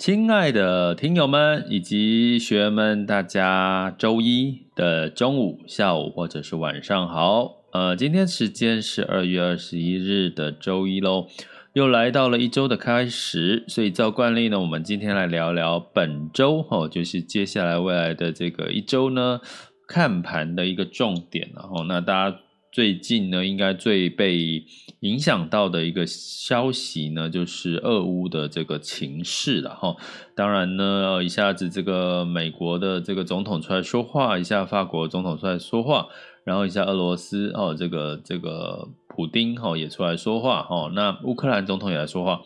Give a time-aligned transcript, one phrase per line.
[0.00, 7.66] 亲爱的听友们以及学员们，大家周一的中午、下午或者是晚上好。
[7.74, 11.26] 呃，今天时间是二月二十一日的周一喽，
[11.74, 13.62] 又来到了一周的开始。
[13.68, 19.42] 所以照惯例呢，我们今天来聊聊本周哦，就是接下来未来的这个一周呢，
[19.86, 21.50] 看盘的一个重点。
[21.54, 22.38] 然后，那大家。
[22.72, 24.64] 最近呢，应该最被
[25.00, 29.96] 影响到的一个消息呢，就是俄乌的这个情势了哈。
[30.34, 36.08] 当然呢，一下子这个美国的这个总统出来说话，一下法国总统出来说话，
[36.44, 40.90] 然后一下俄罗斯哦，这个这个普丁哈也出来说话哈。
[40.94, 42.42] 那乌克兰总统也来说话，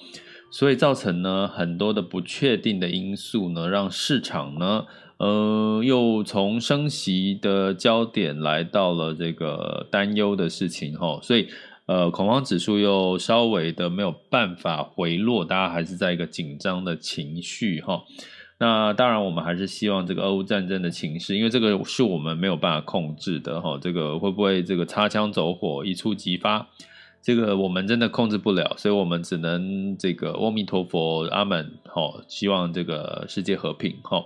[0.51, 4.85] 所以造成呢很多的不确定的因素呢，让市场呢。
[5.17, 11.49] 呃，又从升息的焦点来到了这个担忧的事情哈，所以
[11.87, 18.05] 呃，恐慌指数又稍微的没有办法回落，大家还是在一个紧张的情绪哈。
[18.59, 26.69] 那当然，我们还是希望这个俄乌战争的情势，因为这个是我们没有办法控制的哈，这个会不会这个擦枪走火一触即发，
[27.21, 34.25] 这个我们真的控制不了，所以我们只能这个阿弥陀佛，阿门哈，希望这个世界和平哈。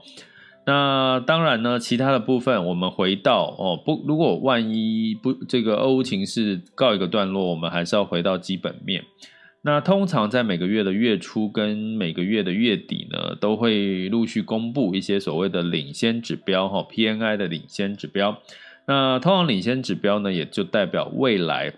[0.68, 9.02] 那当然呢，其他的部分我们回到哦不，如果万一不这个俄乌情势告一个段落，我们还是要回到基本面。
[9.62, 18.36] 那通常在每个月的月初跟每个月的月底呢，都会陆续公布一些所谓的领先指标哈，PNI 的领先指标。
[18.86, 21.72] 那通常领先指标呢，也就代表未来。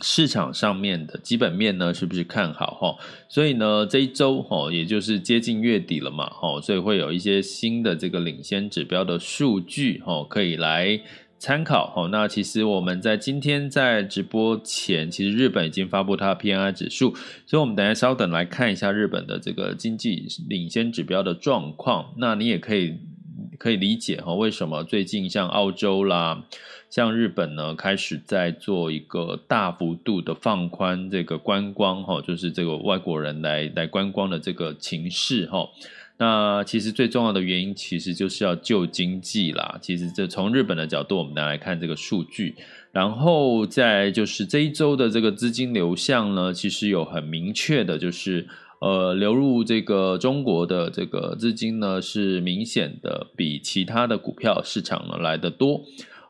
[0.00, 2.96] 市场上面的基本面呢，是不是看好哈？
[3.28, 11.00] 所以呢，这一周哈，也就是接近月底了嘛，哈，所以会有一些新的这个领先指标的数据哈，可以来
[11.38, 12.08] 参考哈。
[12.10, 17.14] 那其实我们在今天在直播前，其实日本已经发布它的 PMI 指数，
[17.46, 22.14] 所以我们等下稍等来看一下日本的这个经济领先指标的状况。
[22.18, 22.98] 那你也可以
[23.64, 26.44] 可以理解哈，为什么最近像澳洲啦。
[26.90, 35.66] 像日本呢，开始在做一个大幅度的放宽这个观光哈，就是这个外国人来来观光的这个情势哈。
[36.18, 39.78] 那其实最重要的原因，其实就是要救经济啦。
[39.80, 42.54] 其实这从日本的角度，我们来看这个数据，
[42.92, 48.46] 然后再就是这一周的这个资金流向呢，其实有很明确的，就是
[48.84, 55.82] 呃流入这个中国的这个资金呢，是明显的比其他的股票市场呢来得多。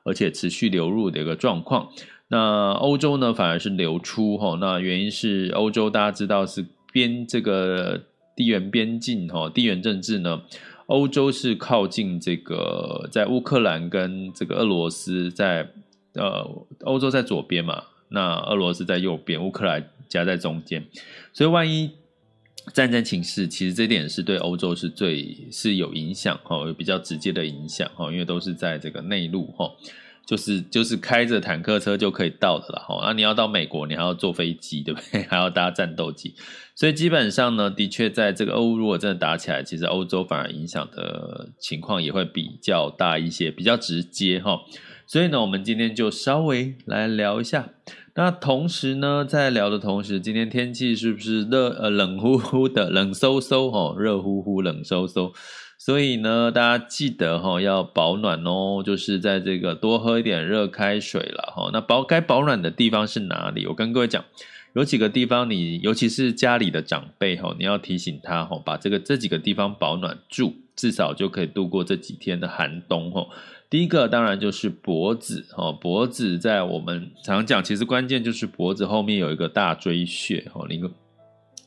[0.07, 1.89] 而且持续流入的一个状况，
[2.29, 7.99] 那欧洲呢反而是流出哈，那原因是欧洲大家知道是边这个
[8.37, 10.43] 地缘边境哈，地缘政治呢，
[10.89, 15.71] 欧洲是靠近这个在乌克兰跟这个俄罗斯在
[16.13, 16.47] 呃
[16.83, 20.85] 欧洲在左边嘛，那俄罗斯在右边，乌克兰夹在中间，
[21.33, 21.93] 所以万一
[22.73, 29.71] 战争情势，其实这点是对欧洲是最是有影响哈，有比较直接的影响哈，因为都是在这个内陆哈，
[30.27, 33.01] 就是就是开着坦克车就可以到的了哈。
[33.07, 35.23] 那你要到美国，你还要坐飞机，对不对？
[35.29, 36.35] 还要搭战斗机，
[36.75, 44.61] 所以基本上呢，的确在这个欧如果真的打起来，其实欧洲反而影响的情况也会比较大一些，比较直接哈。
[45.15, 47.69] 所以呢，我们今天就稍微来聊一下。
[48.17, 51.69] 那同时呢，在聊的同时，今天天气是不是热？
[51.69, 55.33] 呃，冷乎乎的，冷飕飕哦，热乎乎，冷飕飕。
[55.79, 63.69] 所以呢，大家记得哈、要保暖哦，就是在这个多喝一点热开水了哈、那保该保暖的地方是哪里？
[63.69, 64.25] 我跟各位讲，
[64.73, 73.29] 有几个地方你，尤其是家里的长辈哈、你要提醒他哈、把这个这几个地方保暖住，至少就可以度过这几天的寒冬哈、
[73.75, 80.89] 第一个当然就是脖子哦，脖子在我们常讲，其实关键就是脖子后面有一个大椎穴哦，那个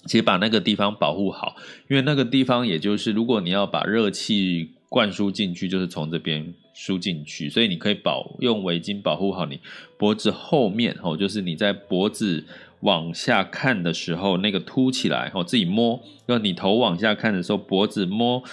[0.05, 1.57] 其实把那个地方保护好，
[1.89, 9.59] 因为那个地方也就是如果你要把热气灌输进去，就是从这边输进去，所以你可以保用围巾保护好你
[9.97, 12.45] 脖子后面哦，就是你在脖子。
[12.81, 15.99] 往下看的时候，那个凸起来，哦，自己摸。
[16.27, 18.43] 要你头往下看的时候，脖子摸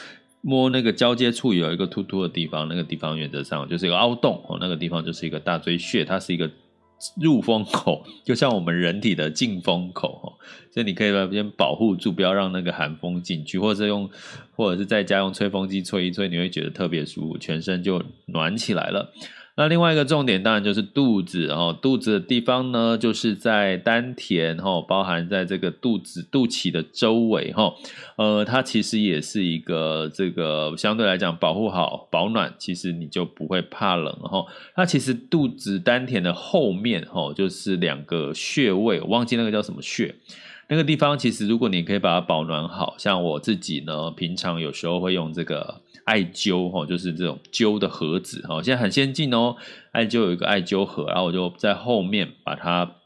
[0.46, 6.50] 摸那个交接处有一个突突的地方，那个地方原则上就是一个凹洞，哦，那个地方就是一个大椎穴，它是一个
[7.18, 10.36] 入风口， 就像我们人体的进风口，哦，
[10.70, 14.10] 所以你可以把边保护住，不要让那个寒风进去，或者是用，
[14.54, 19.12] 或者是在家用吹风机吹一吹，你会觉得特别舒服，全身就暖起来了。
[19.56, 27.72] 那另外一个重点当然就是肚子哦，肚子的地方呢，就是在丹田哈，包含在这个肚子肚脐的周围哈，
[28.16, 34.44] 呃，它其实也是一个这个相对来讲保护好保暖，其实你就不会怕冷哈。
[34.74, 40.16] 它其实肚子丹田的后面哈，就是两个穴位，我忘记那个叫什么穴，
[40.68, 45.80] 那个地方其实如果你可以把它保暖好，像我自己呢，平常有时候会用这个。
[46.04, 49.56] 艾灸哈，就是这种灸的盒子哈，现在很先进哦。
[49.92, 52.96] 艾灸有一个艾灸盒，然后我就在后面把它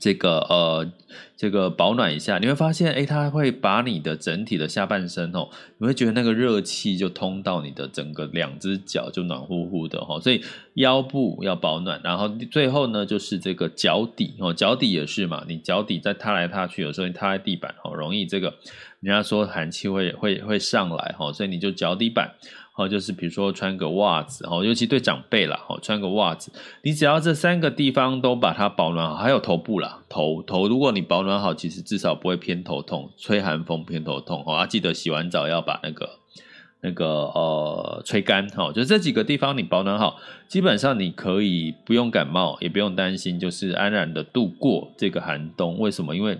[0.00, 0.90] 这个呃
[1.36, 10.42] 这个保暖一下，你会发现哎，它会把你的整体的下半身哦，你会觉得那个热气就通到你的整个两只脚就暖乎乎的哈，所以
[10.74, 18.54] 腰部要保暖，然后最后呢就是这个脚底哦，脚底也是嘛，你脚底在踏来踏去，有时候你踏在地板哦，容易这个。
[19.02, 22.32] 人家说寒气会会会上来哈，所以你就脚底板，
[22.72, 26.52] 好，就是比如说穿个袜子，哈，尤其对长辈啦，哈，穿个袜子，
[26.84, 36.08] 你只要这三个地方都把它保暖好，还有头部啦，头头，如果你保暖好，其实至少不会偏头痛，吹寒风偏头痛，哈，啊，记得洗完澡要把那个
[36.80, 40.16] 那个呃吹干，哈，就这几个地方你保暖好，
[40.46, 45.76] 基本上你可以不用感冒，也不用担心，就是安然的度过这个寒冬。
[45.80, 46.14] 为什么？
[46.14, 46.38] 因为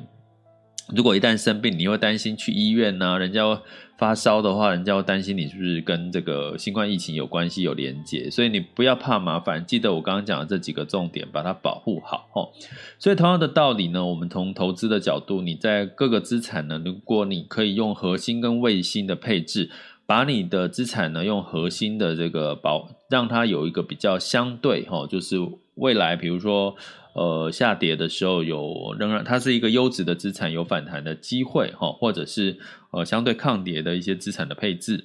[0.95, 3.19] 如果一旦生病，你会担心去医院呢、啊？
[3.19, 3.63] 人家
[3.97, 8.29] 发烧的话，人家会担心你是不是跟这个新冠疫情有关系、有连结？
[8.29, 12.51] 所以你不要怕麻烦，记得我刚刚讲的这几个重点，把它保护好哦。
[12.99, 19.71] 所以同样的道理呢，我们从投资的角度，你在各个资产呢，如果你可以用核心跟卫星的配置，
[20.05, 25.37] 把你的资产呢用核心的这个保，让它有一个比较相对哈，就是
[25.77, 26.77] 未来比如说。
[27.15, 32.59] 呃，下跌的时候有仍然它是一个优质的资产，有反弹的机会哈，或者是
[32.91, 35.05] 呃相对抗跌的一些资产的配置。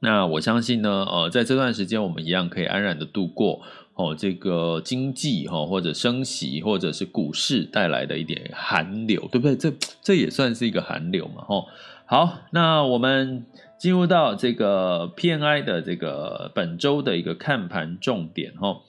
[0.00, 3.62] 那我相信呢，呃，在这段时间我们一样可以安然的度过
[3.94, 9.56] 哦，这个经济哈或者升息或者是股市带来的一点寒流，对不对？
[9.56, 11.64] 这这也算是一个寒流嘛，哈。
[12.04, 13.46] 好，那我们
[13.78, 18.80] 进入到这个 P N I 的这个本周的一个看盘重点哈。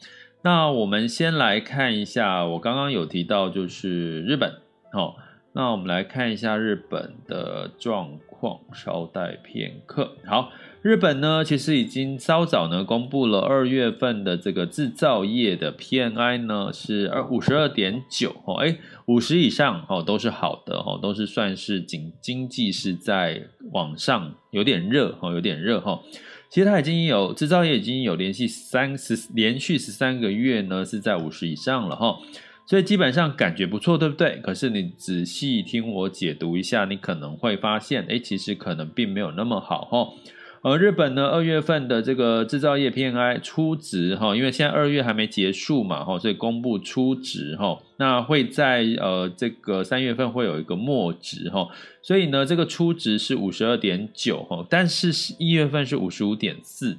[0.46, 4.56] 那我们先来看一下，我刚刚有提到就是日本，
[4.92, 5.16] 好，
[5.54, 10.18] 那我们来看一下日本的状况，稍待片刻。
[10.26, 10.52] 好，
[10.82, 26.02] 日本呢，其实已经稍早呢公布了二月份的这个制造业的 PMI 呢是二五十二点九，哦，哎，五十以上哦都是好的哦，都是算是经经济是在往上，有点热哦，有点热哈。
[26.54, 32.20] 其实它已经有制造业已经有连续三十连续十三个月呢是在五十以上了哈，
[32.68, 34.40] 所以基本上感觉不错，对不对？
[34.44, 40.08] 可是你仔细听我解读一下，你可能会发现，哎，其实可能并没有那么好哈。
[40.64, 51.68] 而日本呢，二月份的这个制造业 PMI 初值哈，因为现在二月还没结束嘛哈，所以公布初值哈，那会在呃这个三月份会有一个末值哈，
[52.02, 56.98] 所以呢，这个初值是五十二点九哈，但是一月份是五十五点四，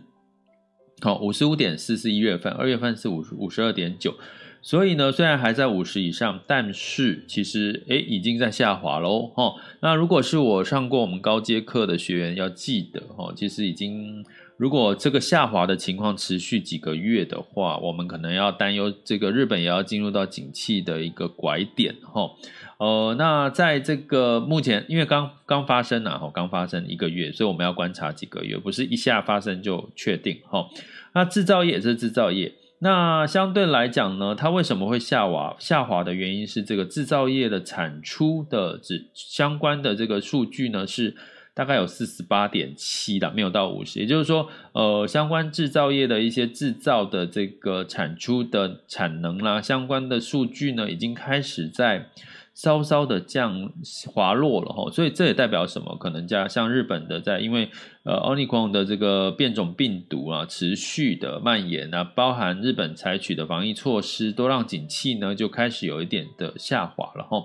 [1.04, 4.14] 好，五十五点四是一月份，二月份是五十五十二点九。
[4.62, 9.52] 所以呢，虽然还在五十以上，但是其实诶已经在下滑喽哈。
[9.80, 14.24] 那如果是我上过我们高阶课的学员，要记得哈，其实已经
[14.56, 22.30] 如果这个下滑的情况持续几个月的话，我们可能要担忧这个日本也要进入到景气的一个拐点哈。
[22.78, 30.66] 呃，那在这个目前，因为刚刚发生啊，哈，刚发生一个月，所以我们要观察几个月，不是一下发生就确定哈。
[31.14, 32.52] 那制造业也是制造业。
[32.80, 35.56] 那相对来讲呢，它为什么会下滑？
[35.58, 41.14] 下滑的原因是这个制造业的产出的指相关的这个数据呢，是
[41.54, 44.00] 大概有四十八点七的，没有到五十。
[44.00, 52.10] 也就是说，呃，相关制造业的一些制造的这个产出的产能啦，相关的数据呢，已经开始在
[52.54, 53.72] 稍稍的降
[54.06, 55.96] 滑落了哈，所以这也代表什么？
[55.96, 57.68] 可能加像日本的在因为
[58.04, 67.42] 呃奥密克戎的这个变种病毒啊持续的蔓延啊，包含日本采取的防疫措施，都让景气呢就开始有一点的下滑了哈。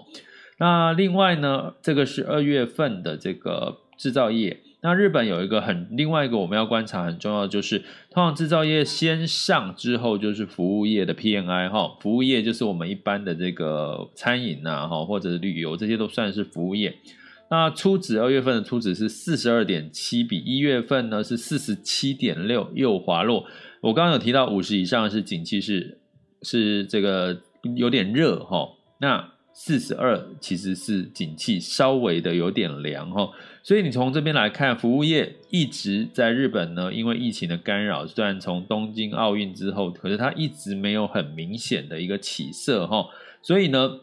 [0.59, 4.61] 那另外呢，这个是二月份的这个制造业。
[4.81, 16.95] 那日本有一个很另外一个我们要观察很重要的就是，通常制造业先上之后就是服务业的 PMI 哈，服务业就是我们一般的这个餐饮呐哈或者旅游这些都算是服务业。
[17.51, 23.45] 那初值二月份的初值是四十二点七，比一月份呢是四十七点六，又滑落。
[23.81, 25.99] 我刚刚有提到五十以上是景气是
[26.41, 27.41] 是这个
[27.75, 28.69] 有点热哈，
[29.01, 29.31] 那。
[29.51, 33.29] 四十二其实是景气稍微的有点凉哈，
[33.69, 43.05] 所以你从这边来看，服务业一直在日本呢，因为疫情的干扰，虽然从东京奥运之后，可是它一直没有很明显的一个起色哈，
[43.43, 43.99] 所以呢。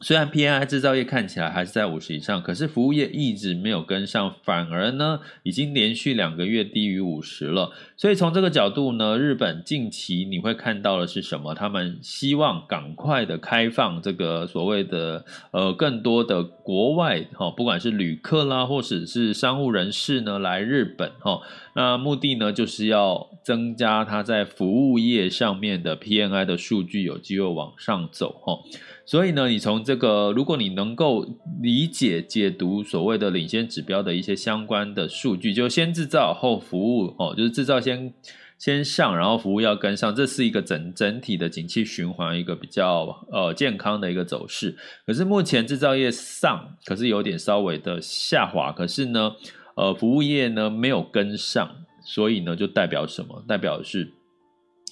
[0.00, 7.72] 虽然 PMI 制造业看起来还是在五十以上，可是服务业一直没有跟上，反而呢已经连续两个月低于五十了。
[7.96, 11.52] 所以从这个角度呢，日本近期你会看到的是什么？
[11.52, 21.40] 他们希望赶快的开放这个所谓的呃更多的国外哈，不管是旅客啦，或者是商务人士呢来日本哈，
[21.74, 28.60] 那目的呢就是要增加它在服务业上面的 PMI 的数据有机会往上走哈。
[29.08, 31.26] 所以呢，你从这个，如果你能够
[31.62, 38.12] 理解解读所谓的领先指标的一些相关的数据，就先制造后服务哦，就是制造先
[38.58, 44.76] 先上，然后服务要跟上，这是一个整整体的景气循环，一个比较呃健康的一个走势。
[45.06, 49.32] 可是目前制造业上，可是有点稍微的下滑，可是呢，
[49.76, 53.42] 呃，服务业呢没有跟上，所以呢，就代表什么？
[53.48, 54.12] 代表是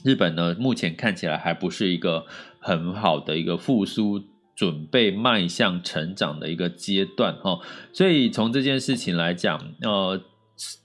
[0.02, 2.24] 日本呢，目前看起来还不是一个。
[2.66, 4.20] 很好的一个复苏，
[4.56, 7.60] 准备迈向成长的一个阶段哈，
[7.92, 10.20] 所以从这件事情来讲，呃，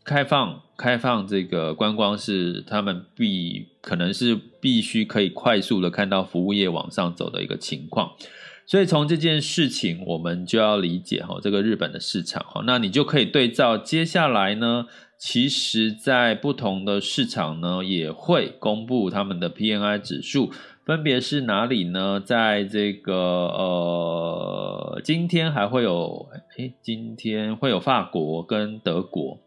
[0.03, 8.11] 开放开放这个观光是他们必可能是必须可以快速的看到服务业往上走的一个情况，
[8.67, 14.85] 所以从这件事情我们就要理解哈，这个日本的市场哈，那你就可以对照接下来呢，
[15.17, 20.51] 其实在不同的市场呢也会公布他们的 PNI 指数。
[20.83, 22.19] 分别是哪里呢？
[22.19, 29.37] 在这个呃，今天还会有，诶，今天会有法国跟德国。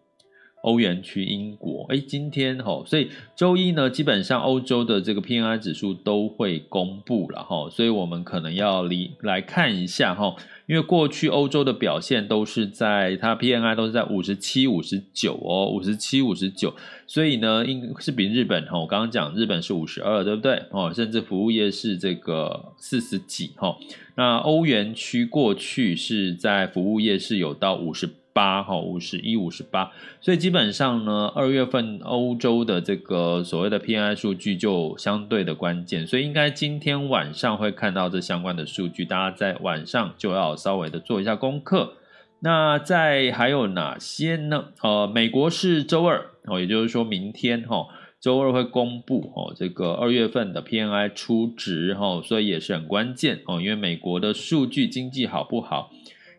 [0.65, 10.35] 欧元区、英国，哎，今天哈，所以周一呢，基本上欧洲的这个 PNI 指数都会公布了哈，所以我们可能要离来看一下哈，
[10.67, 16.75] 因为过去欧洲的表现都是在它 PNI 都是在五十七、五十九哦，五十七、五十九，
[17.07, 20.63] 所以呢，应是比日本哈，我刚刚讲日本是五十二，对不对？
[20.71, 23.77] 哦，甚至服务业是这个四十几哈，
[24.17, 28.09] 那欧元区过去是在服务业是有到五十。
[28.35, 41.95] 八哈五十一五十八，所以基本上呢，二月份欧洲的这个所谓的 PMI 数据就相对的关键，所以应该今天晚上会看到这相关的数据，大家在晚上就要稍微的做一下功课。
[42.41, 44.67] 那在还有哪些呢？
[44.83, 47.87] 呃，美国是周二哦，也就是说明天哈
[48.21, 55.91] 周二会公布哦这个二月份的 PNI 初值哈，所以也是很关键哦，因为美国的数据经济好不好？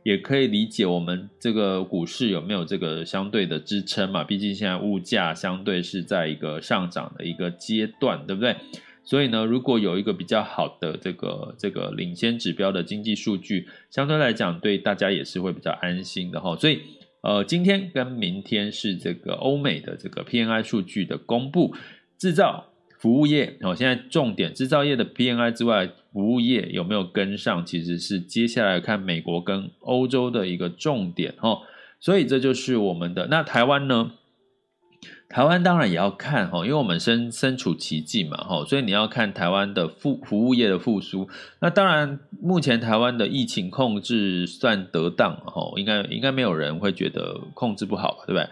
[0.05, 4.23] 也可以理解我们这个股市有没有这个相对的支撑嘛？
[4.23, 8.55] 毕竟现在物价相对是在一个上涨的一个阶段，对不对？
[9.03, 16.55] 所以呢，如果有一个比较好的这个这个领先指标的经济数据，相对来讲对大家也是会比较安心的哈。
[16.55, 16.81] 所以
[17.21, 21.73] 呃，今天跟明天是这个欧美的这个 PNI 数据的公布，
[22.19, 22.67] 制造。
[22.97, 27.65] 服务业哦，现在重点制造业的 PNI 之外，服务业有没有跟上？
[27.65, 31.59] 其实是接下来看美国跟欧洲的一个重点哦。
[31.99, 33.27] 所以这就是我们的。
[33.27, 34.11] 那台湾呢？
[35.27, 41.27] 台湾当然也要看哈，因为我们身身处其境嘛哈，所以你要看台湾的服服务业的复苏。
[41.59, 48.47] 那当然，目前台湾的疫情控制算得当哈，应该应该没有人会觉得控制不好，对不对？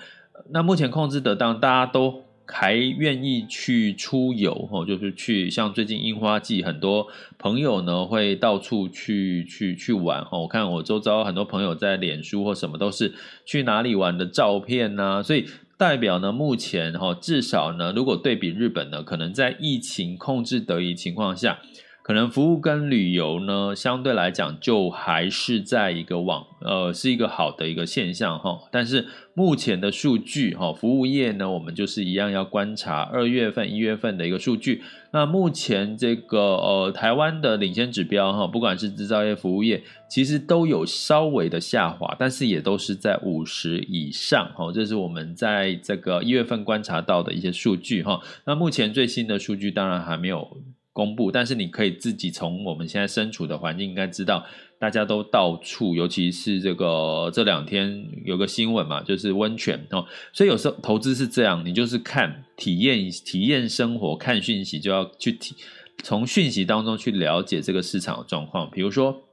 [0.49, 2.25] 那目前控制得当，大家都。
[2.45, 7.07] 还愿意去出游哦，就是去像最近樱花季，很多
[7.39, 10.41] 朋友呢会到处去去去玩哦。
[10.41, 13.13] 我看我周遭很多朋友在脸书或什么都是
[13.45, 15.45] 去哪里玩的照片呐，所以
[15.77, 21.59] 代表呢，目前哈至少呢，如果对比日本呢，可能在疫情控制得宜情况下，
[22.03, 28.59] 可能服务跟旅游呢，相对来讲就还是在一个往呃是一个好的一个现象哈。
[28.71, 34.83] 但是目前的数据哈，服务业呢，我们就是一样要观察二月份、一月份的一个数据。
[35.11, 44.69] 那目前这个呃台湾的领先指标哈，不管是制造业、服务业，其实都有稍微的下滑，但是也都是在五十以上哈。
[44.73, 48.19] 这是我们在这个一月份观察到的一些数据哈。
[48.45, 50.57] 那目前最新的数据当然还没有。
[50.93, 54.45] 公布，但是你可以自己从我们现在身处的环境应该知道，
[54.77, 65.55] 大家都到处，尤其是这个这两天有个新闻嘛，就是温泉哦，所以有时候投资是这样，你就是看体验体验生活，看讯息就要去体
[66.03, 68.69] 从讯息当中去了解这个市场的状况。
[68.69, 69.23] 比如说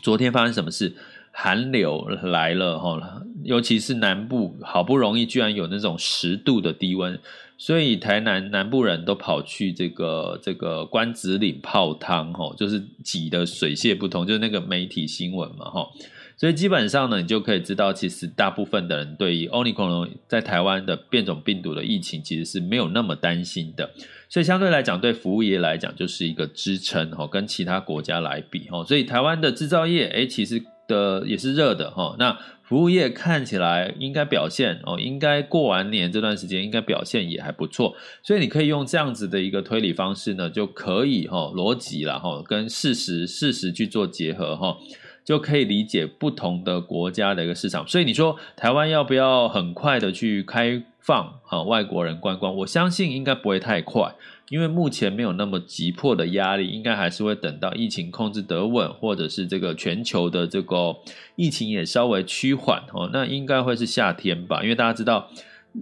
[0.00, 0.94] 昨天发生什么事，
[1.32, 7.18] 寒流来了哈，尤其是南部，好不容易居然有那种十度的低温。
[7.56, 15.92] 所以台南南部人都跑去这个这个关子岭泡汤，吼，就是挤得水泄不通，就是那个媒体新闻嘛，吼。
[16.36, 23.88] 所以基本上呢，你就可以知道，其实大部分的人对于欧尼克隆在台湾的变种病毒的疫情，其实是没有那么担心的。
[24.28, 28.84] 所以相对来讲，对服务业来讲，就是一个支撑，吼，跟其他国家来比，吼。
[28.84, 32.16] 所以台湾的制造业，诶，其实的也是热的，哈。
[32.18, 44.78] 那服务业看起来应该表现哦，应该过完年这段时间应该表现也还不错，所以你可以用这样子的一个推理方式呢，就可以哈逻辑啦哈，跟事实事实去做结合哈，
[45.24, 47.86] 就可以理解不同的国家的一个市场。
[47.86, 52.56] 所以你说台湾要不要很快的去开放啊外国人观光？
[52.56, 54.14] 我相信应该不会太快。
[54.48, 60.96] 因为目前没有那么急迫的压力，应该还是会等到疫情控制得稳，或者是这个全球的这个
[61.36, 64.62] 疫情也稍微趋缓哦，那应该会是夏天吧？
[64.62, 65.30] 因为大家知道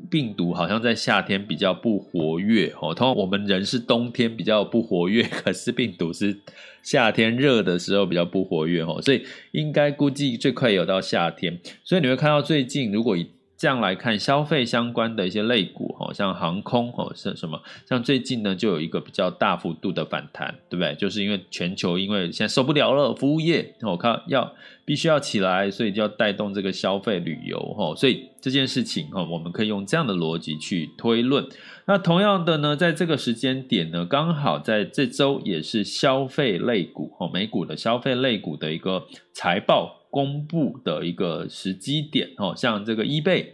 [0.08, 6.38] 病毒好像在夏天比较不活跃哦，通常我们人是冬天比较不活跃，可是病毒是
[6.82, 13.26] 夏天热的时候比较不活跃哦，所以应该估计最快有到夏天，所以你会看到最近如果以
[13.62, 17.62] 这样来看，消费相关的一些类股，哈，像航空，哈，像什么？
[17.88, 20.92] 像最近呢，就有一个比较大幅度的反弹，对不对？
[20.96, 24.52] 就是因为全球因为现在受不了了，服务业，我看要
[24.84, 31.46] 必须要起来，所以就要带动这个消费旅游，哈，所以这件事情，哈，我们可以用这样的逻辑去推论。
[31.86, 40.01] 那同样的呢，在这个时间点呢，刚好在这周也是消费类股，哈，美股的消费类股的一个财报。
[40.12, 43.46] 公布的一个时机点，哦，像这个 eBay、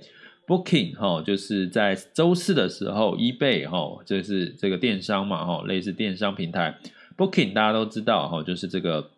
[0.44, 6.76] Booking，哈，就是在周四的时候，eBay，哈，就是这个电商嘛，哈，类似电商平台
[7.16, 9.08] ，Booking 大家都知道，哈，就是这个，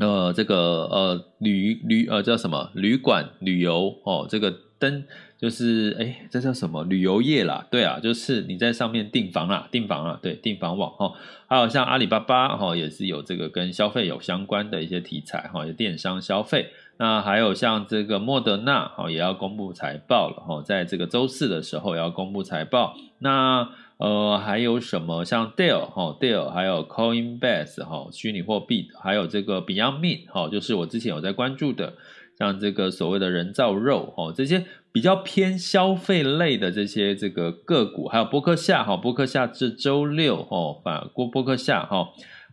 [0.00, 0.56] 呃，这个
[0.86, 2.70] 呃旅旅呃叫什么？
[2.74, 5.04] 旅馆旅游，哦，这个登
[5.42, 11.12] 就是哎，这叫什么旅游业啦，对啊，就是你在上面订房啦，订房啊，对，订房网，哈。
[11.48, 16.68] 还有像阿里巴巴哈，也是有这个跟消费有相关的一些题材哈，有电商消费。
[16.96, 22.94] 那还有像这个莫德纳哈，也要公布财报了哈，在这个周四的时候也要公布财报。
[23.18, 31.94] 那呃还有什么像 Dell 哈，Dell 还有 Coinbase 哈，虚拟货币，还有这个 Beyond Meat 哈，就是我之前有在关注的，
[32.38, 34.64] 像这个所谓的人造肉哈，这些。
[34.92, 42.08] 比较偏消费类的这些这个个股，还有波克夏哈，波克夏这周六哈，反过波克夏哈，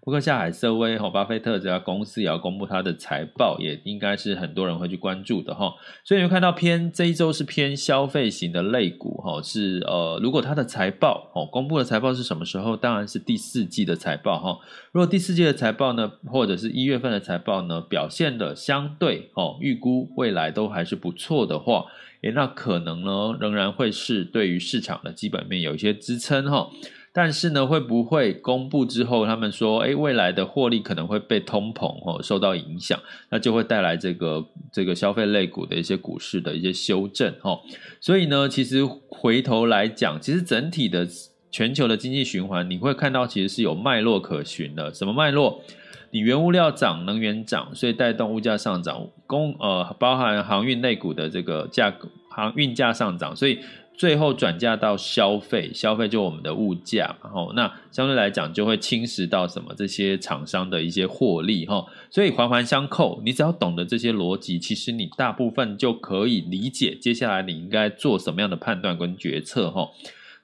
[0.10, 5.72] 波克夏海瑟威哈，巴菲特这家公司也要公布它的财报，也应该是很多人会去关注的哈。
[6.04, 12.76] 所以你会看到偏这一周是偏消费型的类股哈，是呃，如果它的财报哦，公布的财报是什么时候？
[12.76, 14.58] 当然是第四季的财报哈。
[14.92, 21.86] 如果第四季的财报呢，或者是一月份的财报呢，表现的相对哦，预估未来都还是不错的话。
[22.22, 26.70] 诶，那可能呢，仍然会是对于市场的基本面有一些支撑哈，
[27.12, 37.60] 但是呢，会不会公布之后，他们说，诶，未来的获利可能会被通膨哦受到影响，那就会带来这个这个消费类股的一些股市的一些修正哈。
[38.00, 41.08] 所以呢，其实回头来讲，其实整体的
[41.52, 44.94] 全球的经济循环，你会看到其实是有脉络可循的。
[44.94, 45.62] 什么脉络？
[46.12, 53.60] 你原物料涨，能源涨，所以带动物价上涨，供呃包含航运类股的这个价格，航运价上涨，所以
[54.00, 69.90] 最后转嫁到消费，消费就我们的物价，然后那相对来讲就会侵蚀到什么这些厂商的一些获利哈，所以环环相扣，你只要懂得这些逻辑，其实你大部分就可以理解接下来你应该做什么样的判断跟决策哈。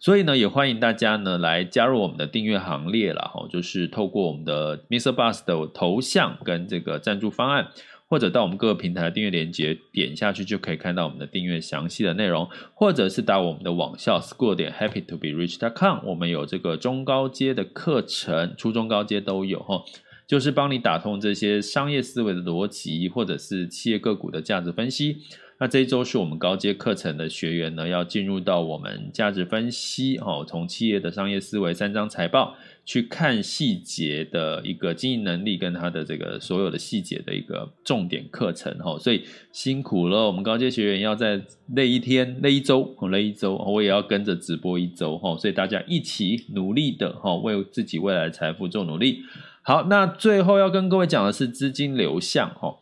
[0.01, 7.69] 所以呢，也欢迎大家呢来加入我们的订阅行列了哈，就是透过我们的 MixerBox 的头像跟这个赞助方案。
[8.15, 19.83] 或者到我们各个平台的订阅链接，点下去就可以看到我们的订阅详细的内容，或者是打我们的网校 school 点 happy to be rich dot com，我们有这个中高阶的课程，初中高阶都有哈，
[20.25, 25.17] 就是帮你打通这些商业思维的逻辑，或者是企业个股的价值分析。
[25.57, 49.23] 那这一周是我们高阶课程的学员呢，要进入到我们价值分析哦，从企业的商业思维三张财报去看细节的一个经营能力跟他的这个所有的细节的一个重点课程哈，所以辛苦了，我们高阶学员要在那一天、那一周、那一周，我也要跟着直播一周哈，所以大家一起努力的哈，为自己未来的财富做努力。
[49.63, 52.77] 好，那最后要跟各位讲的是资金流向哈。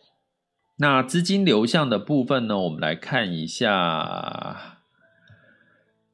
[0.80, 4.73] 那资金流向的部分呢，我们来看一下。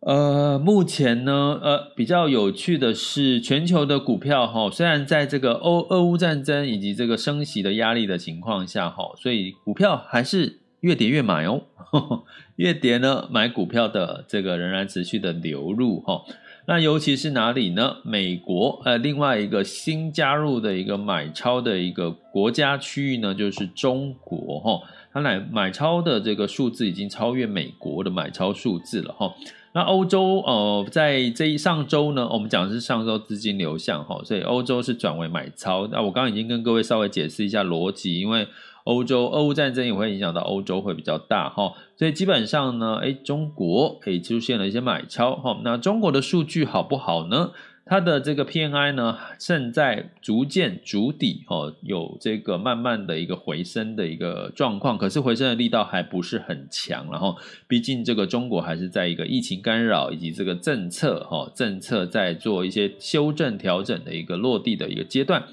[0.02, 12.24] 呃，目前呢，呃，比较有趣的是，全球的股票哈，虽然在这个欧俄乌战争以及这个升息的压力的情况下哈，所以股票还是越跌越买哦，呵 呵
[12.56, 16.24] 越跌呢，买股票的这个仍然持续的流入哈。
[16.66, 17.98] 那尤其是哪里呢？
[18.06, 24.80] 美国，呃，另外一个新加入的一个买超的一个国家区域呢，就是中国哈。
[25.12, 29.34] 它来买超的这个数字已经超越美国的买超数字了哈。
[29.74, 35.88] 那欧洲，呃，在这一上周呢，我们讲的是上周资金流向哈，所以欧洲是转为买超。
[35.88, 38.48] 那我刚刚已经跟各位稍微解释一下逻辑，因为。
[38.86, 45.60] 欧洲俄乌战争也会影响到欧洲，会比较大哈，所以基本上呢，诶，中国诶出现了一些买超哈。
[45.64, 47.52] 那中国的数据好不好呢？
[47.89, 57.36] 它的这个 PNI 呢，正在逐渐筑底哦，有这个慢慢的一个回升的一个状况，可是回升的力道还不是很强，然后
[57.67, 65.43] 毕竟这个中国还是在一个疫情干扰以及这个政策哈政策在做一些修正调整的一个落地的一个阶段。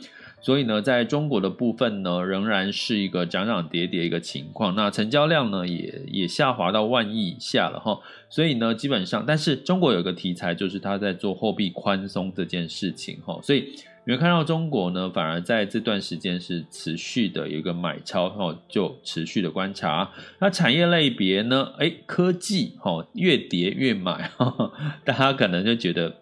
[0.46, 4.76] 所以呢，在中国的部分呢，仍然是一个涨涨跌跌一个情况。
[4.76, 7.98] 那成交量呢，也也下滑到万亿以下了哈。
[8.30, 13.40] 所以呢，基本上，但是中国有个题材，就是他在做货币宽松这件事情哈。
[13.42, 13.72] 所以
[14.04, 20.08] 你会看到中国呢，反而在这段时间是持续的有一个买超哈，就持续的观察。
[20.38, 24.30] 那产业类别呢，诶，科技哈，越跌越买，
[25.04, 26.14] 大家可能就觉得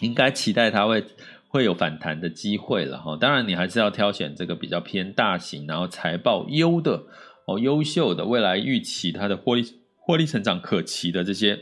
[0.00, 1.04] 应该期待它会。
[1.52, 7.04] 会有反弹的机会了哈，当然你还是要挑选这个比较偏大型，然后财报优的
[7.46, 9.62] 哦，优秀的未来预期它的获利
[9.98, 11.60] 获利成长可期的这些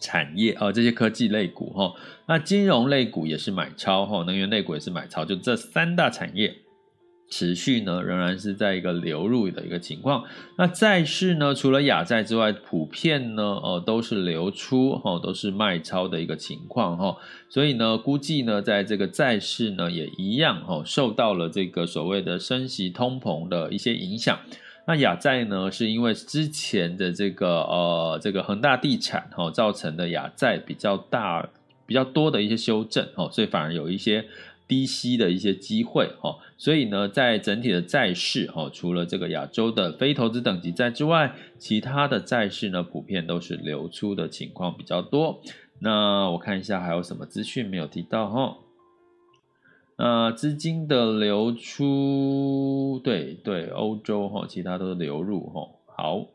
[0.00, 1.94] 产业啊，这些科技类股哈，
[2.28, 6.54] 那金融类股也是买超哈，能源类股也是买超，就这三大产业。
[7.30, 10.24] 持续呢，仍然是在一个流入的一个情况。
[10.56, 17.16] 那债市呢，除了亚债之外，普遍呢，呃，都是流出，哈，都是卖超的一个情况，哈。
[17.48, 24.36] 所以呢，估计呢，在这个债市呢，也一样，哈，受到了这个所谓的升息、通膨的一些影响。
[24.88, 31.48] 那亚债呢，是因为之前的这个呃，这个恒大地产，哈，造成的亚债比较大、
[31.86, 34.24] 比较多的一些修正，哈，所以反而有一些。
[34.70, 45.42] 低息的一些机会哈，所以呢，在整体的债市哈，除了这个亚洲的非投资等级债之外，其他的债市呢，普遍都是流出的情况比较多。
[45.80, 48.58] 那我看一下还有什么资讯没有提到哈？
[49.96, 55.68] 那资金的流出，对对，欧洲哈，其他都是流入哈。
[55.96, 56.28] 好，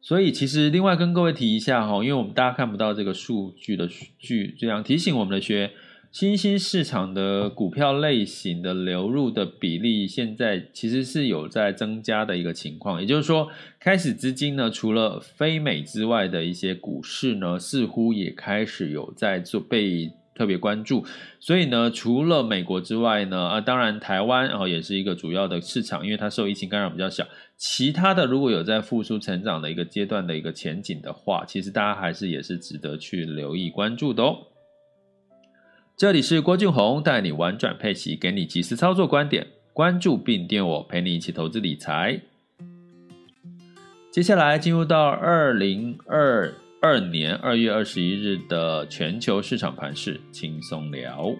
[0.00, 5.70] 所以其实另外跟各位提一下哈，因为我们大家看不到这个数据的数据，这样提醒我们的学员。
[6.12, 13.00] 新兴市场的股票类型的流入的比例，现在其实是有在增加的一个情况。
[13.00, 21.06] 也就是说，开始资金呢，除了非美之外的一些股市呢，似乎也开始有在做被特别关注。
[21.38, 27.24] 所以呢，除了美国之外呢，啊，当然台湾啊也是一个主要的市场，因为它受疫情干扰比较小。
[27.56, 34.48] 其他的如果有在复苏成长的一个阶段的一个前景的话，其实大家还是也是值得去留意关注的哦。
[36.00, 39.46] 这里是郭俊宏，带你玩转配息，给你及时操作观点。
[39.74, 42.18] 关注并订我，陪你一起投资理财。
[44.10, 51.34] 接下来进入到二零二二年二月二十一日的全球市场盘势轻松聊。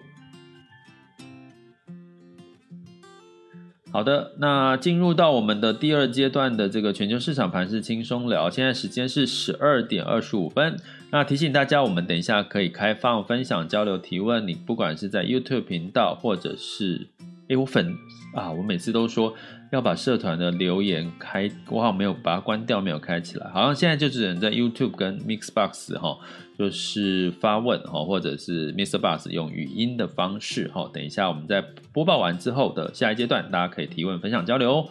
[3.90, 8.50] 好的，那进入到我们的第二阶段的这个全球市场盘势轻松聊。
[8.50, 10.76] 现在时间是十二点二十五分。
[11.12, 14.46] 那提醒大家，我们等一下可以开放分享、交流、提问。
[14.46, 17.08] 你不管是在 YouTube 频道，或者是，
[17.48, 17.92] 诶，我粉
[18.32, 19.34] 啊，我每次都说
[19.72, 23.50] 要把社团的留言开，我好像没有把它关掉，没有开起来。
[23.50, 26.16] 好像现在就只能在 YouTube 跟 Mixbox 哈，
[26.56, 29.00] 就是发问哈，或者是 Mr.
[29.00, 30.88] Bus 用语音的方式哈。
[30.94, 31.60] 等一下我们在
[31.92, 34.88] 播报完之后的下一阶段，大家可以提问、分享、交流哦。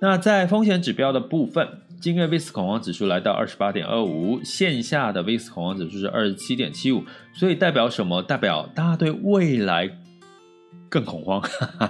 [0.00, 1.68] 那在风险指标的部分，
[2.02, 8.20] 今日 VIX 恐慌指数来到二十八点二五，线下的 VIX 恐慌指数是二十七点七五，所以代表什么？
[8.20, 9.88] 代表大家对未来
[10.88, 11.40] 更恐慌。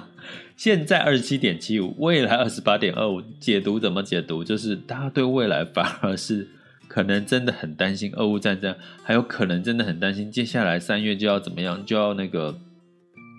[0.55, 4.45] 现在二十七点七五，未来二十八点二五，解读怎么解读？
[4.45, 6.47] 就是大家对未来反而是
[6.87, 12.59] 可能真的很担心俄乌战争，还有可能真的很担心接下来三月就要怎么样，就要那个。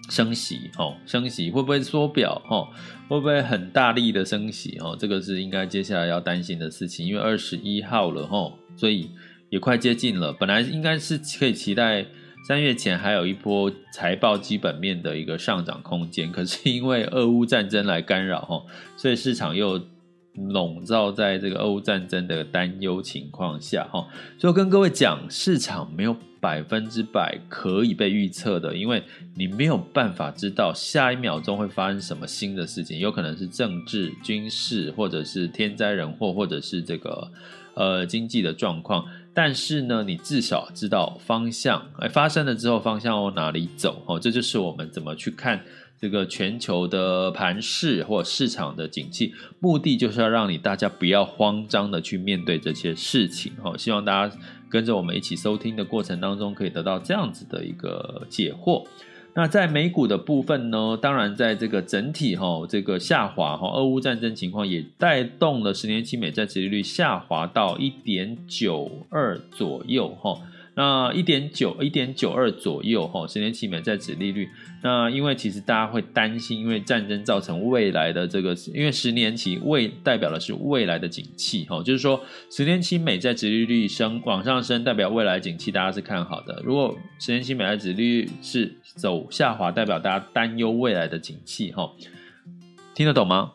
[0.09, 2.67] 升息哦，升息会不会缩表哦？
[3.07, 4.95] 会不会很大力的升息哦？
[4.99, 9.09] 这个是应该接下来要担心的事情，因为二十一号了哦，所以
[9.49, 10.33] 也快接近了。
[10.33, 12.05] 本来应该是可以期待
[12.47, 18.65] 三月前还有一波财报基本面的一个上涨空间，可是因为俄乌战争来干扰哦，
[18.97, 19.81] 所以市场又。
[20.35, 29.03] 笼罩在这个俄乌战争的担忧情况下，哈，所以跟各位讲，市场没有百分之百可以被预测的，因为
[29.35, 37.31] 你没有办法知道下一秒钟会发生什么新的事情，有可能是政治、军事，或者是天灾人祸，或者是这个
[37.75, 39.05] 呃经济的状况。
[39.35, 45.63] 但是呢，你至少知道方向，哎，发生了之后方向往哪里走，哦，这就是我们怎么去看。
[46.03, 53.53] 这个全球的盘势或市场的景气，目的就是要让你大家不要慌张的去面对这些事情。
[53.63, 54.37] 好，希望大家
[54.67, 58.85] 跟着我们一起收听的过程当中，可以得到这样子的一个解惑。
[59.33, 70.37] 那在美股的部分呢，当然在这个整体哈这个下滑哈，俄乌战争情况也带动了十年期美债殖利率下滑到一点九二左右哈。
[70.75, 74.49] 那一点九一点九二左右哈，十年期美债殖利率。
[74.81, 86.61] 那因为其实大家会担心，因为战争造成未来的这个，因为十年期未代表的是未来的景气哈，就是说十年期美债殖利率升往上升，代表未来景气大家是看好的。
[86.63, 91.91] 如果十年期美债殖利率是走下滑，代表大家担忧未来的景气哈。
[92.95, 93.51] 听得懂吗？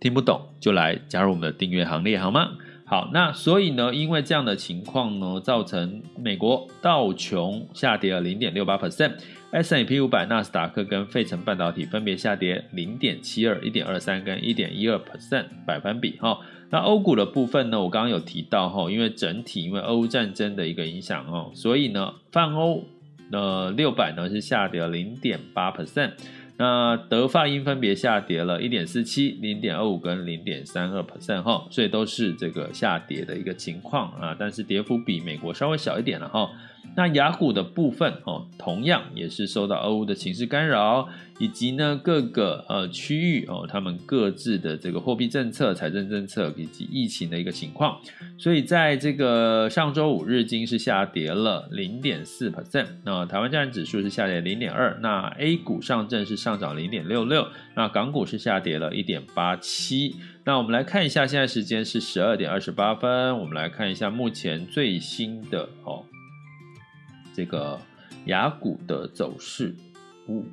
[0.00, 2.50] 听不懂就来加入我们的订阅行列好吗？
[2.86, 16.38] 好，那所以呢，因为这样的情况呢，造成美国道琼下跌了零点六八 percent，S&P 五百、纳斯达克跟费城半导体分别下跌零点七二、一点二三跟一点一二 percent 百分比哈。
[16.68, 22.84] 那欧股的部分呢，我刚刚有提到哈，因为整体因为俄乌战争的一个影响哦，所以呢，泛欧
[23.32, 26.12] 呃六百呢是下跌了零点八 percent。
[26.56, 36.48] 那德法英分别下跌了一点四七、零点二五跟零点三二 percent 哈，所以都是这个下跌的一个情况啊，但是跌幅比美国稍微小一点了哈。
[36.96, 48.00] 那雅股的部分哦，同样也是受到俄乌的情势干扰，以及呢各个呃区域哦，他们各自的这个货币政策、财政政策以及疫情的一个情况，
[48.38, 60.14] 所以在这个上周五日经是下跌了零点四 percent，那台湾加权指数是下跌零点二，那 A 股上证是上涨零点六六，那港股是下跌了一点八七。
[60.44, 66.04] 那我们来看一下，现在时间是十二点二十八分，我们来看一下目前最新的哦。
[67.34, 67.78] 这个
[68.26, 69.74] 雅股的走势，
[70.28, 70.44] 嗯，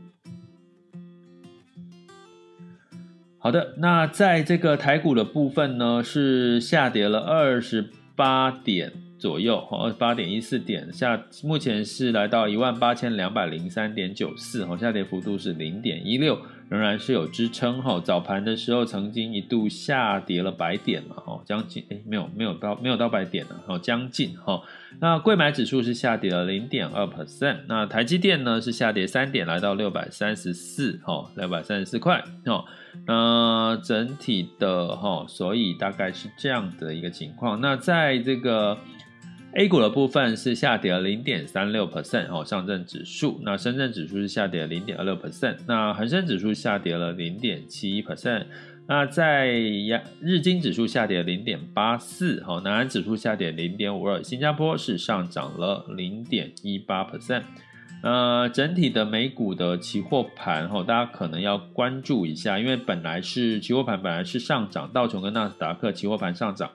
[3.37, 16.41] 好的，那在这个台股的部分呢，是下跌了二十八点左右，二十八点一四点下，目前是来到一万八千两百零三点九四，哈，下跌幅度是零点一六。
[16.71, 24.61] 仍然是有支撑哈，早盘的时候曾经一度下跌了百点嘛哈，将近诶没有没有到没有到百点呢，哈将近哈。
[25.01, 32.63] 那柜买指数是下跌了零点二 percent，那台积电呢是下跌三点，来到六百三十四哈，六百三十四块哈。
[33.05, 37.59] 那整体的哈，所以大概是这样的一个情况。
[37.59, 38.77] 那在这个。
[39.53, 48.45] A 股的部分是下跌了零点三六 percent 哦，上证指数，那深圳指数是下跌了零点二六 percent，那恒生指数下跌了零点七一 percent，
[48.87, 49.51] 那在
[49.87, 57.43] 亚日经指数下跌零点八四，好，南安指数下跌零点五二，新加坡是上涨了零点一八 percent，
[58.03, 66.71] 呃，整体的美股的期货盘哈，大家可能要关注一下，因为本来是期货盘本来是上涨，道琼跟纳斯达克期货盘上涨。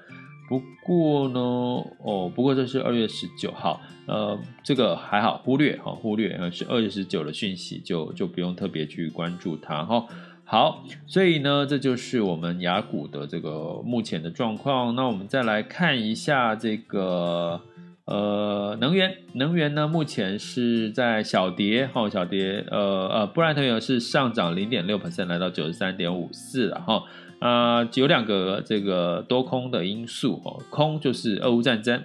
[0.49, 10.07] 不过呢，哦，不过这是二月十九号，呃，这个还好忽略哈，忽略呃是二月十九的讯息，就就不用特别去关注它哈。
[10.45, 14.95] 好，所以呢，这就是我们雅股的这个目前的状况。
[14.95, 17.61] 那我们再来看一下这个
[18.07, 27.03] 呃能源，能源呢目前是在小跌哈，小跌，呃呃，布兰特原油是上涨零点六 percent，来到九十三点五四了哈。
[27.39, 32.03] 啊、呃，有两个这个多空的因素哦，空就是俄乌战争，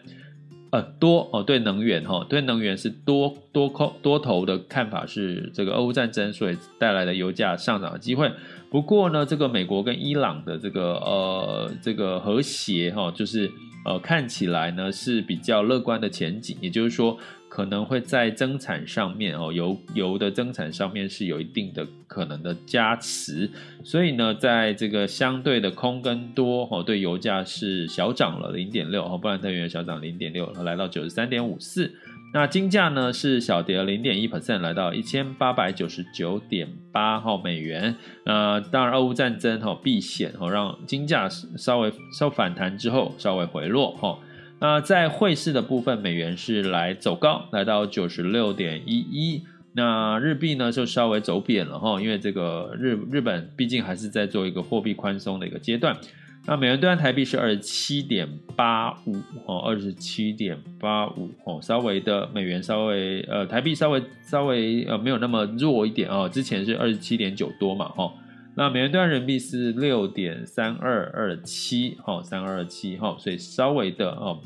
[0.72, 8.30] 呃多哦，对能源哈、对能源是多多空多头的看法是这个俄乌战争所以带来的油价上涨的机会。
[8.70, 13.50] 不过呢，这个美国跟伊朗的这个呃这个和谐哈、就是
[13.86, 17.18] 呃看起来呢是比较乐观的前景，也就是说。
[17.52, 23.52] 可能会在增产上面哦，油油的增产上面是有一定的可能的加持，
[23.84, 31.94] 所以呢，在这个相对的空跟多哦，对油价是小涨了零点六哦，布兰特原油小涨零点六，来到九十三点五四。
[32.34, 37.96] 那金价呢是小跌了零点一 percent，来到一千八百九十九点八号美元。
[38.24, 44.18] 那，当然，俄乌战争哈避险哦，让金价稍微稍反弹之后稍微回落哈。
[44.60, 49.44] 那在汇市的部分，美元是来走高，来到九十六点一一。
[49.74, 55.98] 那日币呢就稍微走贬了哈，因为这个日日本毕竟还是在做一个货币宽松的一个阶段。
[56.46, 68.12] 那美元兑换台币是二十七点八五哦，二十七点八五哦，稍微的美元稍微呃台币稍微稍微呃没有那么弱一点哦，之前是二十七点九多嘛哈。
[68.56, 74.42] 那美元兑换人民币是六点三二二七，哈，三二二七，哈，所以稍微的哦，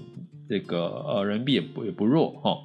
[0.50, 2.58] 这个呃人民币也不也不弱，哈。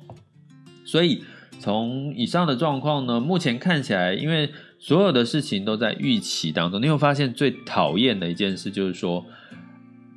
[0.84, 1.22] 所以
[1.60, 9.24] 从以上的状况呢，目前看起来，因为所有的事情都在预期当中，你会发现最讨厌的一件事就是说，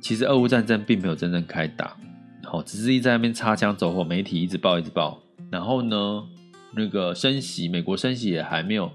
[0.00, 1.96] 其实俄乌战争并没有真正开打，
[2.42, 6.24] 好，只是一在那边擦枪走火，媒体一直报一直报，然后呢，
[6.74, 8.90] 那个升息，美国升息也还没有。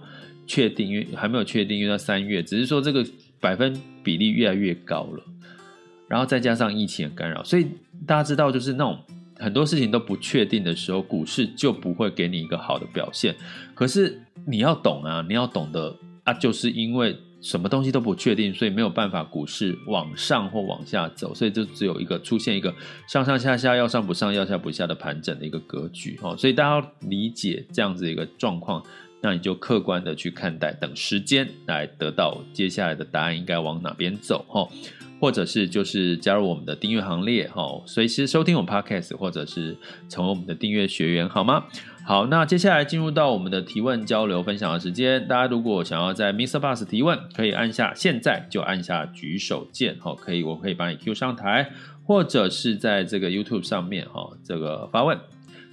[0.52, 3.06] 确定，因为还没有确定，因为到三月，只是说这个
[3.40, 5.24] 百分比例越来越高了，
[6.08, 7.68] 然后再加上疫情的干扰，所以
[8.08, 8.98] 大家知道，就是那种
[9.38, 13.36] 很多事情都不确定的时候，股市就不会给你一个好的表现。
[13.76, 22.74] 可是你要懂啊，你要懂得啊，就是因为什么东西都不确定，所以没有办法股市往上或往下走，所以就只有一个出现一个
[23.08, 26.36] 上上下下，要上不上，要下不下的盘整的一个格局哦。
[26.36, 28.84] 所以大家要理解这样子一个状况。
[29.22, 34.66] 那你就客观的去看待，等时间来得到接下来的答案，应该往哪边走哈？
[35.20, 39.76] 或者是就是加入我们的订阅行列哈，随时收听我们 Podcast，或者是
[40.08, 41.66] 成为我们的订阅学员好吗？
[42.06, 46.60] 好，那接下来进入到我们的提问交流分享的时间，大家如果想要在 Mr.
[46.60, 51.70] Bus 提问，可以按下现在就按下举手键哈，可以我可以把你 Q 上台，
[52.04, 55.20] 或者是在这个 YouTube 上面哈，这个发问。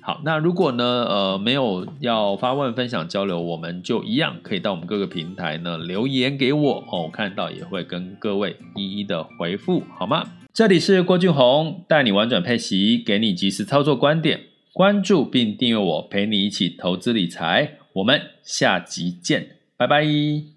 [0.03, 10.23] 好，那如果呢，呃，没有要发问、分享、交流，我们就一样可以到我们各个平台呢留言给我哦，我看到也会跟各位一一的回复，好吗？
[10.53, 14.41] 这里是郭俊宏，带你玩转配息，给你及时操作观点，
[14.77, 20.56] 关注并订阅我，陪你一起投资理财，我们下集见，拜拜。